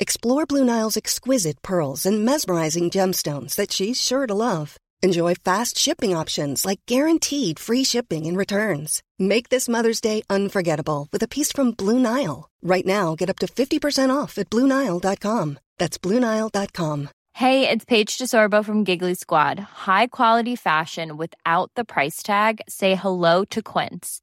[0.00, 4.78] Explore Blue Nile's exquisite pearls and mesmerizing gemstones that she's sure to love.
[5.02, 9.02] Enjoy fast shipping options like guaranteed free shipping and returns.
[9.18, 12.48] Make this Mother's Day unforgettable with a piece from Blue Nile.
[12.62, 15.58] Right now, get up to 50% off at BlueNile.com.
[15.76, 17.10] That's BlueNile.com.
[17.34, 19.58] Hey, it's Paige DeSorbo from Giggly Squad.
[19.58, 22.62] High quality fashion without the price tag?
[22.68, 24.22] Say hello to Quince.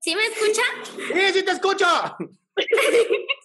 [0.00, 0.62] ¿Sí me escucha?
[0.84, 1.86] ¡Sí, sí te escucho!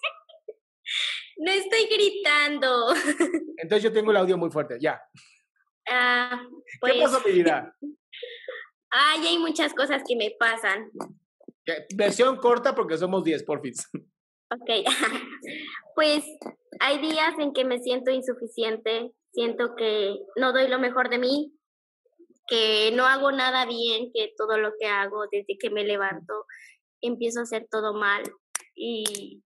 [1.38, 2.94] No estoy gritando.
[3.58, 5.00] Entonces yo tengo el audio muy fuerte, ya.
[5.88, 6.42] Ah,
[6.80, 7.76] pues, ¿Qué pasó, mi vida?
[8.90, 10.90] Ay, hay muchas cosas que me pasan.
[11.94, 13.86] Versión corta porque somos 10, porfis.
[14.50, 14.88] Ok.
[15.94, 16.24] Pues
[16.80, 21.52] hay días en que me siento insuficiente, siento que no doy lo mejor de mí,
[22.46, 26.46] que no hago nada bien, que todo lo que hago desde que me levanto
[27.00, 28.22] empiezo a hacer todo mal
[28.74, 29.42] y,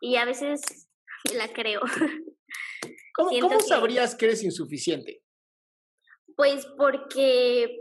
[0.00, 0.88] y a veces
[1.30, 1.80] me la creo.
[3.14, 5.22] ¿Cómo, cómo que- sabrías que eres insuficiente?
[6.36, 7.80] Pues porque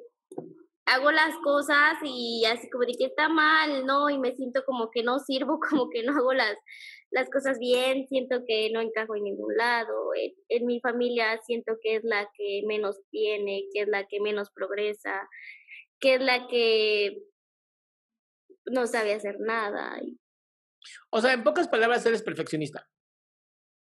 [0.86, 4.09] hago las cosas y así como de que está mal, ¿no?
[4.09, 6.56] Y me siento como que no sirvo, como que no hago las,
[7.13, 10.13] las cosas bien, siento que no encajo en ningún lado.
[10.16, 14.19] En, en mi familia siento que es la que menos tiene, que es la que
[14.19, 15.29] menos progresa,
[16.00, 17.24] que es la que
[18.66, 20.01] no sabe hacer nada.
[21.12, 22.90] O sea, en pocas palabras, eres perfeccionista.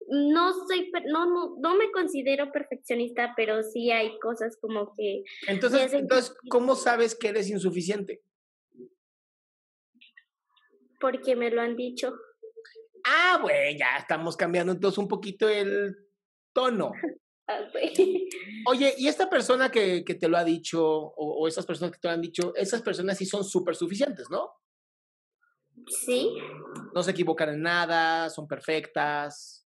[0.09, 5.91] No soy, no, no, no me considero perfeccionista, pero sí hay cosas como que Entonces,
[5.91, 8.21] entonces, ¿cómo sabes que eres insuficiente?
[10.99, 12.13] porque me lo han dicho.
[13.09, 15.95] Ah, bueno, ya estamos cambiando entonces un poquito el
[16.53, 16.91] tono.
[17.49, 17.93] Ah, güey.
[18.67, 21.99] Oye, ¿y esta persona que, que te lo ha dicho, o, o esas personas que
[21.99, 24.51] te lo han dicho, esas personas sí son súper suficientes, ¿no?
[25.87, 26.29] Sí,
[26.93, 29.65] No se equivocan en nada, son perfectas.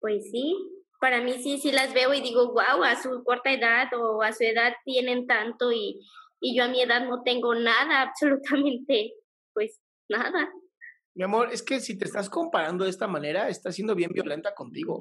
[0.00, 0.56] pues sí.
[1.00, 4.32] Para mí sí, sí las veo y digo, wow, a su corta edad o a
[4.32, 6.00] su edad tienen tanto y,
[6.40, 9.14] y yo a mi edad no tengo nada, absolutamente,
[9.54, 10.50] pues nada.
[11.20, 14.54] Mi amor, es que si te estás comparando de esta manera, estás siendo bien violenta
[14.54, 14.98] contigo.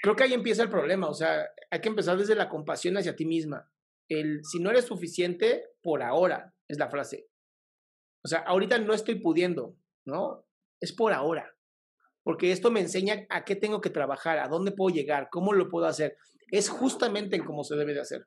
[0.00, 3.14] Creo que ahí empieza el problema, o sea, hay que empezar desde la compasión hacia
[3.14, 3.70] ti misma.
[4.08, 7.28] El si no eres suficiente por ahora es la frase.
[8.24, 9.76] O sea, ahorita no estoy pudiendo,
[10.06, 10.46] ¿no?
[10.80, 11.54] Es por ahora.
[12.22, 15.68] Porque esto me enseña a qué tengo que trabajar, a dónde puedo llegar, cómo lo
[15.68, 16.16] puedo hacer.
[16.50, 18.26] Es justamente en cómo se debe de hacer.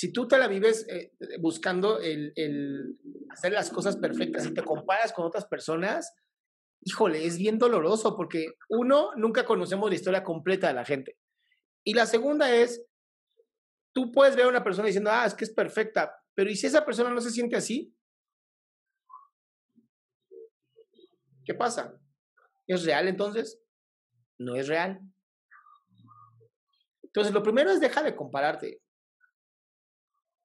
[0.00, 4.64] Si tú te la vives eh, buscando el, el hacer las cosas perfectas y te
[4.64, 6.14] comparas con otras personas,
[6.80, 11.18] híjole, es bien doloroso porque uno, nunca conocemos la historia completa de la gente.
[11.84, 12.82] Y la segunda es,
[13.92, 16.66] tú puedes ver a una persona diciendo, ah, es que es perfecta, pero ¿y si
[16.66, 17.94] esa persona no se siente así?
[21.44, 21.94] ¿Qué pasa?
[22.66, 23.60] ¿Es real entonces?
[24.38, 24.98] No es real.
[27.02, 28.80] Entonces, lo primero es deja de compararte.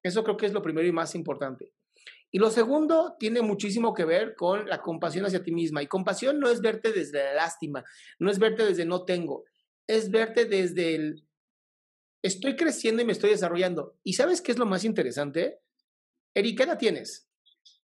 [0.06, 1.74] Eso creo que es lo primero y más importante.
[2.30, 5.82] Y lo segundo tiene muchísimo que ver con la compasión hacia ti misma.
[5.82, 7.84] Y compasión no es verte desde la lástima,
[8.20, 9.46] no es verte desde no tengo,
[9.88, 11.26] es verte desde el
[12.22, 13.98] estoy creciendo y me estoy desarrollando.
[14.04, 15.62] ¿Y sabes qué es lo más interesante?
[16.36, 17.28] Eri, ¿qué edad tienes?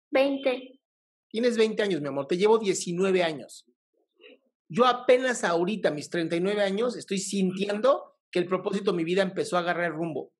[0.09, 0.79] 20,
[1.29, 3.65] Tienes 20 años, mi amor, te llevo 19 años.
[4.69, 9.57] Yo apenas ahorita, mis 39 años, estoy sintiendo que el propósito de mi vida empezó
[9.57, 10.33] a agarrar rumbo.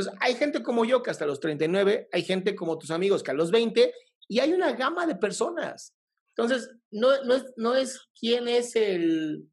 [0.00, 3.32] Entonces, hay gente como yo que hasta los 39, hay gente como tus amigos que
[3.32, 3.92] a los 20,
[4.28, 5.94] y hay una gama de personas.
[6.28, 9.46] Entonces, no, no, es, no es quién es el...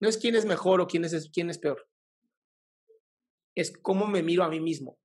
[0.00, 1.86] No es quién es mejor o quién es, quién es peor.
[3.54, 4.98] Es cómo me miro a mí mismo.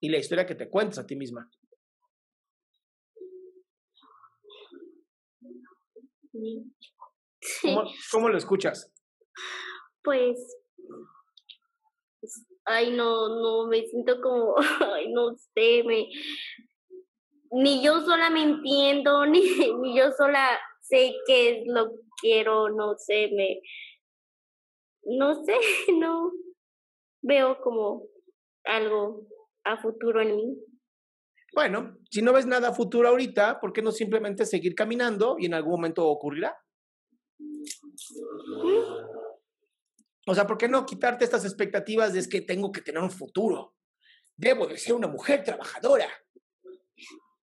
[0.00, 1.50] Y la historia que te cuentas a ti misma.
[7.62, 8.92] ¿Cómo, ¿Cómo, lo escuchas?
[10.02, 10.56] Pues,
[12.64, 14.54] ay, no, no, me siento como,
[14.94, 16.08] ay, no sé, me,
[17.50, 19.40] ni yo sola me entiendo, ni,
[19.80, 23.60] ni yo sola sé qué es lo que quiero, no sé, me,
[25.04, 25.54] no sé,
[25.98, 26.32] no
[27.22, 28.04] veo como
[28.64, 29.26] algo
[29.64, 30.58] a futuro en mí.
[31.54, 35.46] Bueno, si no ves nada a futuro ahorita, ¿por qué no simplemente seguir caminando y
[35.46, 36.56] en algún momento ocurrirá?
[40.28, 43.10] O sea, ¿por qué no quitarte estas expectativas de es que tengo que tener un
[43.10, 43.74] futuro?
[44.36, 46.06] Debo de ser una mujer trabajadora.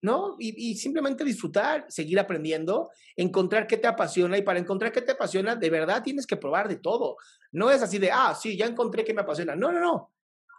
[0.00, 0.36] ¿No?
[0.38, 5.12] Y, y, simplemente disfrutar, seguir aprendiendo, encontrar qué te apasiona y para encontrar qué te
[5.12, 7.18] apasiona, de verdad tienes que probar de todo.
[7.52, 9.54] No es así de, ah, sí, ya encontré qué me apasiona.
[9.54, 10.14] No, no, no.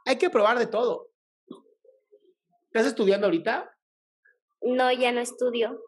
[0.06, 1.10] Hay que probar de todo.
[2.66, 3.76] ¿Estás estudiando ahorita?
[4.62, 5.82] No, ya no estudio.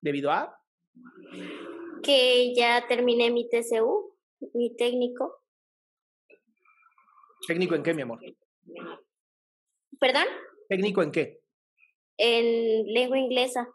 [0.00, 0.60] ¿Debido a?
[2.02, 4.16] Que ya terminé mi TCU,
[4.52, 5.45] mi técnico.
[7.46, 8.20] ¿Técnico en qué, mi amor?
[10.00, 10.24] ¿Perdón?
[10.68, 11.40] ¿Técnico en qué?
[12.18, 13.68] En lengua inglesa.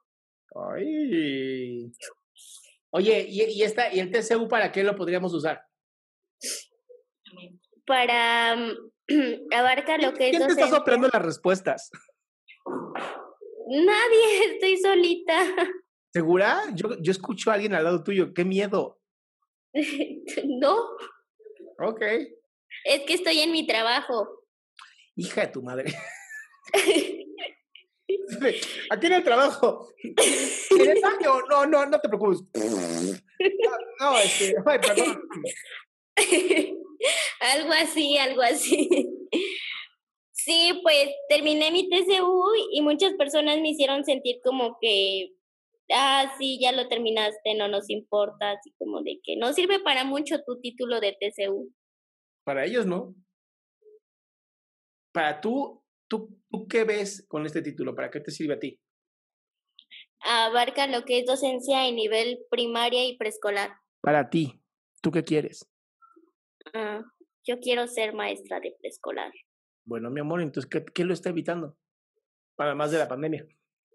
[0.56, 1.92] Ay.
[2.92, 5.62] Oye, ¿y, y, esta, ¿y el TCU para qué lo podríamos usar?
[7.86, 8.92] Para um,
[9.56, 10.48] abarca lo que ¿Quién es.
[10.48, 11.90] ¿Quién te está soplando las respuestas?
[13.68, 15.56] Nadie, estoy solita.
[16.12, 16.62] ¿Segura?
[16.76, 18.34] Yo, yo escucho a alguien al lado tuyo.
[18.34, 19.00] ¡Qué miedo!
[20.46, 20.76] no.
[21.80, 22.02] Ok.
[22.86, 24.46] Es que estoy en mi trabajo.
[25.16, 25.94] Hija de tu madre.
[28.90, 29.88] Aquí en el trabajo.
[30.04, 31.42] ¿En el baño?
[31.50, 32.42] No, no, no te preocupes.
[34.00, 35.22] No, este, ay, perdón.
[37.40, 38.90] algo así, algo así.
[40.34, 45.34] Sí, pues terminé mi TCU y muchas personas me hicieron sentir como que,
[45.94, 50.04] ah, sí, ya lo terminaste, no nos importa, así como de que no sirve para
[50.04, 51.72] mucho tu título de TCU.
[52.44, 53.16] Para ellos no.
[55.14, 57.96] Para tú, tú, ¿tú qué ves con este título?
[57.96, 58.80] ¿Para qué te sirve a ti?
[60.24, 63.72] Abarca lo que es docencia en nivel primaria y preescolar.
[64.02, 64.62] Para ti,
[65.02, 65.68] ¿tú qué quieres?
[66.74, 67.02] Ah,
[67.44, 69.32] yo quiero ser maestra de preescolar.
[69.86, 71.76] Bueno, mi amor, entonces, ¿qué, ¿qué, lo está evitando?
[72.56, 73.48] Para más de la pandemia.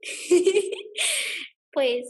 [1.73, 2.07] pues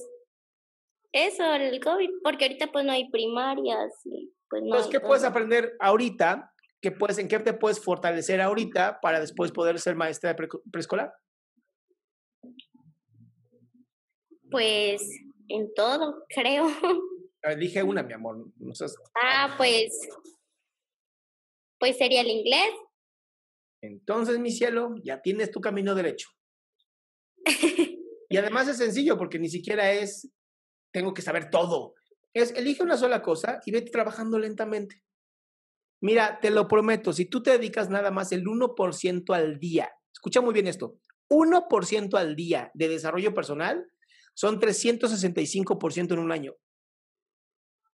[1.12, 4.68] eso, el COVID, porque ahorita pues no hay primarias y pues no.
[4.68, 6.52] Entonces, ¿qué puedes aprender ahorita?
[6.80, 10.48] ¿Qué puedes, ¿En qué te puedes fortalecer ahorita para después poder ser maestra de pre
[10.70, 11.12] preescolar?
[14.50, 15.02] Pues
[15.48, 16.68] en todo, creo.
[17.58, 18.44] Dije una, mi amor.
[18.56, 18.96] No seas...
[19.14, 19.92] Ah, pues.
[21.78, 22.70] Pues sería el inglés.
[23.82, 26.28] Entonces, mi cielo, ya tienes tu camino derecho.
[28.28, 30.28] y además es sencillo porque ni siquiera es,
[30.92, 31.94] tengo que saber todo.
[32.36, 35.02] Es, elige una sola cosa y vete trabajando lentamente.
[36.02, 40.42] Mira, te lo prometo, si tú te dedicas nada más el 1% al día, escucha
[40.42, 40.98] muy bien esto,
[41.30, 43.90] 1% al día de desarrollo personal
[44.34, 46.52] son 365% en un año.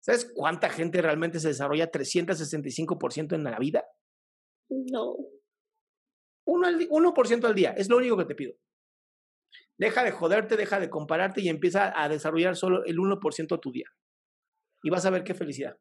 [0.00, 3.84] ¿Sabes cuánta gente realmente se desarrolla 365% en la vida?
[4.70, 5.16] No.
[6.46, 7.14] 1%, al, 1
[7.46, 8.54] al día, es lo único que te pido.
[9.76, 13.70] Deja de joderte, deja de compararte y empieza a desarrollar solo el 1% a tu
[13.70, 13.86] día.
[14.82, 15.78] Y vas a ver qué felicidad.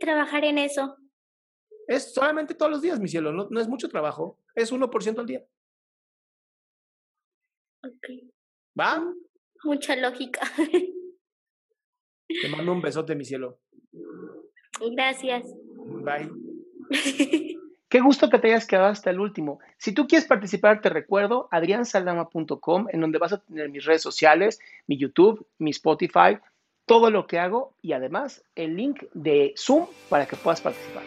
[0.00, 0.96] Trabajar en eso.
[1.88, 5.26] Es solamente todos los días, mi cielo, no, no es mucho trabajo, es 1% al
[5.26, 5.44] día.
[7.84, 8.32] Ok.
[8.78, 9.04] ¿Va?
[9.64, 10.40] Mucha lógica.
[12.40, 13.60] Te mando un besote, mi cielo.
[14.80, 15.44] Gracias.
[16.04, 16.30] Bye.
[17.92, 19.58] Qué gusto que te hayas quedado hasta el último.
[19.76, 24.60] Si tú quieres participar, te recuerdo adriansaldama.com, en donde vas a tener mis redes sociales,
[24.86, 26.38] mi YouTube, mi Spotify,
[26.86, 31.02] todo lo que hago y además el link de Zoom para que puedas participar.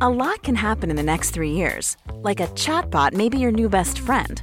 [0.00, 1.96] A lot can happen in the next three years.
[2.24, 4.42] Like a chatbot may be your new best friend.